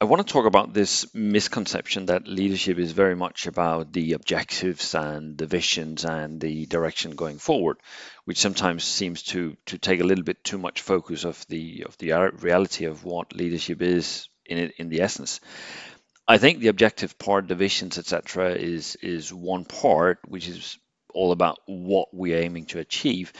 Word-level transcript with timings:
I 0.00 0.04
want 0.04 0.26
to 0.26 0.32
talk 0.32 0.46
about 0.46 0.72
this 0.72 1.14
misconception 1.14 2.06
that 2.06 2.26
leadership 2.26 2.78
is 2.78 2.90
very 2.90 3.14
much 3.14 3.46
about 3.46 3.92
the 3.92 4.14
objectives 4.14 4.96
and 4.96 5.38
the 5.38 5.46
visions 5.46 6.04
and 6.04 6.40
the 6.40 6.66
direction 6.66 7.12
going 7.12 7.38
forward, 7.38 7.76
which 8.24 8.38
sometimes 8.38 8.82
seems 8.82 9.22
to 9.24 9.56
to 9.66 9.78
take 9.78 10.00
a 10.00 10.04
little 10.04 10.24
bit 10.24 10.42
too 10.42 10.58
much 10.58 10.80
focus 10.80 11.24
of 11.24 11.46
the 11.48 11.84
of 11.86 11.96
the 11.98 12.12
reality 12.40 12.86
of 12.86 13.04
what 13.04 13.36
leadership 13.36 13.80
is 13.80 14.28
in 14.44 14.58
it 14.58 14.74
in 14.78 14.88
the 14.88 15.02
essence. 15.02 15.40
I 16.26 16.38
think 16.38 16.58
the 16.58 16.68
objective 16.68 17.18
part, 17.18 17.46
the 17.46 17.54
visions, 17.54 17.98
etc., 17.98 18.54
is 18.54 18.96
is 18.96 19.32
one 19.32 19.64
part, 19.64 20.18
which 20.26 20.48
is 20.48 20.78
all 21.14 21.32
about 21.32 21.58
what 21.66 22.08
we're 22.12 22.38
aiming 22.40 22.66
to 22.66 22.78
achieve. 22.78 23.32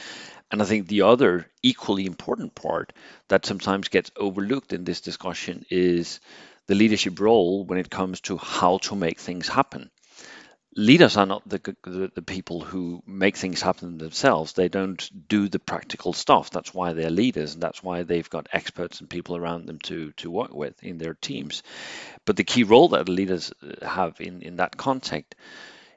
And 0.53 0.61
I 0.61 0.67
think 0.67 0.87
the 0.87 1.03
other 1.03 1.47
equally 1.63 2.05
important 2.05 2.55
part 2.55 2.93
that 3.29 3.47
sometimes 3.47 3.89
gets 3.89 4.11
overlooked 4.17 4.75
in 4.75 4.85
this 4.85 5.01
discussion 5.01 5.65
is 5.71 6.21
the 6.67 6.75
leadership 6.75 7.19
role 7.19 7.65
when 7.65 7.79
it 7.79 7.89
comes 7.89 8.21
to 8.23 8.37
how 8.37 8.77
to 8.79 8.95
make 8.95 9.19
things 9.19 9.49
happen. 9.49 9.91
Leaders 10.77 11.17
are 11.17 11.27
not 11.27 11.47
the, 11.49 11.59
the, 11.85 12.13
the, 12.15 12.23
people 12.23 12.61
who 12.61 13.03
make 13.07 13.37
things 13.37 13.61
happen 13.61 13.99
themselves. 13.99 14.53
They 14.53 14.69
don't 14.69 15.29
do 15.29 15.49
the 15.49 15.59
practical 15.59 16.15
stuff. 16.15 16.51
That's 16.51 16.73
why 16.73 16.93
they're 16.95 17.11
leaders, 17.11 17.55
and 17.55 17.63
that's 17.63 17.83
why 17.83 18.05
they've 18.05 18.29
got 18.29 18.49
experts 18.53 19.01
and 19.01 19.09
people 19.09 19.37
around 19.37 19.67
them 19.67 19.79
to, 19.81 20.13
to 20.13 20.31
work 20.31 20.55
with 20.55 20.83
in 20.83 20.97
their 20.97 21.13
teams. 21.13 21.63
But 22.25 22.37
the 22.37 22.45
key 22.45 22.65
role 22.65 22.89
that 22.89 23.09
leaders 23.09 23.53
uh, 23.63 23.87
have 23.87 24.19
in, 24.19 24.41
in 24.41 24.57
that 24.57 24.79
context 24.79 25.35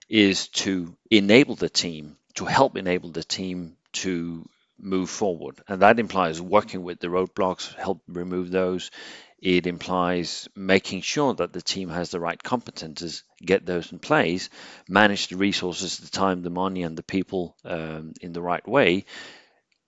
is 0.10 0.50
to 0.50 0.94
enable 1.10 1.56
the 1.56 1.70
team, 1.70 2.18
to 2.36 2.44
help 2.44 2.76
enable 2.76 3.12
the 3.12 3.24
team 3.24 3.78
to 3.96 4.48
move 4.80 5.10
forward. 5.10 5.62
And 5.68 5.82
that 5.82 6.00
implies 6.00 6.42
working 6.42 6.84
with 6.84 7.00
the 7.00 7.08
roadblocks, 7.08 7.74
help 7.76 8.02
remove 8.08 8.52
those. 8.52 8.92
It 9.40 9.68
implies 9.68 10.48
making 10.56 11.02
sure 11.02 11.34
that 11.36 11.54
the 11.54 11.62
team 11.62 11.90
has 11.90 12.10
the 12.10 12.20
right 12.20 12.42
competences, 12.42 13.24
get 13.44 13.66
those 13.66 13.92
in 13.92 14.00
place, 14.00 14.50
manage 14.88 15.28
the 15.28 15.38
resources, 15.38 15.98
the 15.98 16.10
time, 16.10 16.42
the 16.42 16.50
money, 16.50 16.84
and 16.84 16.98
the 16.98 17.04
people 17.04 17.56
um, 17.64 18.14
in 18.22 18.34
the 18.34 18.42
right 18.42 18.68
way. 18.68 19.06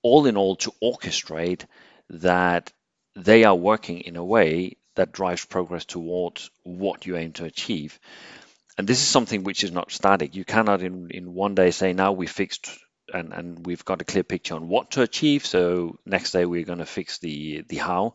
All 0.03 0.25
in 0.25 0.37
all, 0.37 0.57
to 0.57 0.73
orchestrate 0.83 1.65
that 2.09 2.71
they 3.15 3.45
are 3.45 3.55
working 3.55 4.01
in 4.01 4.15
a 4.15 4.23
way 4.23 4.77
that 4.95 5.11
drives 5.11 5.45
progress 5.45 5.85
towards 5.85 6.51
what 6.63 7.05
you 7.05 7.17
aim 7.17 7.33
to 7.33 7.45
achieve. 7.45 7.99
And 8.77 8.87
this 8.87 8.99
is 8.99 9.07
something 9.07 9.43
which 9.43 9.63
is 9.63 9.71
not 9.71 9.91
static. 9.91 10.35
You 10.35 10.45
cannot 10.45 10.81
in, 10.83 11.09
in 11.09 11.33
one 11.33 11.55
day 11.55 11.71
say, 11.71 11.93
now 11.93 12.11
we 12.11 12.27
fixed 12.27 12.69
and, 13.13 13.33
and 13.33 13.65
we've 13.65 13.85
got 13.85 14.01
a 14.01 14.05
clear 14.05 14.23
picture 14.23 14.55
on 14.55 14.67
what 14.67 14.91
to 14.91 15.01
achieve. 15.01 15.45
So 15.45 15.99
next 16.05 16.31
day 16.31 16.45
we're 16.45 16.65
going 16.65 16.79
to 16.79 16.85
fix 16.85 17.19
the 17.19 17.63
the 17.67 17.77
how. 17.77 18.13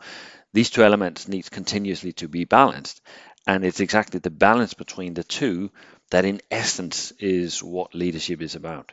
These 0.53 0.71
two 0.71 0.85
elements 0.85 1.29
need 1.29 1.51
continuously 1.51 2.13
to 2.15 2.29
be 2.29 2.45
balanced, 2.45 3.01
and 3.47 3.65
it's 3.65 3.81
exactly 3.81 4.21
the 4.21 4.31
balance 4.31 4.75
between 4.75 5.15
the 5.15 5.25
two 5.25 5.71
that, 6.11 6.25
in 6.27 6.43
essence, 6.51 7.13
is 7.19 7.63
what 7.63 7.95
leadership 7.95 8.43
is 8.43 8.55
about. 8.55 8.93